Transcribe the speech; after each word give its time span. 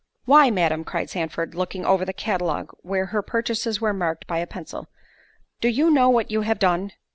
"Why, 0.25 0.49
Madam," 0.49 0.83
cried 0.83 1.11
Sandford, 1.11 1.53
looking 1.53 1.85
over 1.85 2.05
the 2.05 2.11
catalogue 2.11 2.71
where 2.79 3.05
her 3.13 3.21
purchases 3.21 3.79
were 3.79 3.93
marked 3.93 4.25
by 4.25 4.39
a 4.39 4.47
pencil, 4.47 4.87
"do 5.59 5.67
you 5.67 5.91
know 5.91 6.09
what 6.09 6.31
you 6.31 6.41
have 6.41 6.57
done? 6.57 6.93